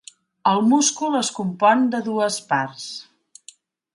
[0.51, 2.89] El múscul es compon de dues parts.